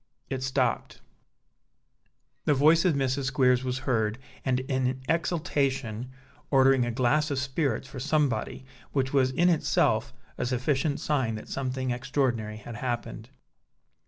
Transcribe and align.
It 0.31 0.41
stopped. 0.41 0.99
The 2.45 2.55
voice 2.55 2.85
of 2.85 2.95
Mrs. 2.95 3.25
Squeers 3.25 3.63
was 3.63 3.77
heard, 3.85 4.17
and 4.43 4.61
in 4.61 4.99
exultation, 5.07 6.09
ordering 6.49 6.87
a 6.87 6.91
glass 6.91 7.29
of 7.29 7.37
spirits 7.37 7.87
for 7.87 7.99
somebody, 7.99 8.65
which 8.93 9.13
was 9.13 9.29
in 9.29 9.47
itself 9.47 10.11
a 10.39 10.45
sufficient 10.47 10.99
sign 10.99 11.35
that 11.35 11.49
something 11.49 11.91
extraordinary 11.91 12.57
had 12.57 12.77
happened. 12.77 13.29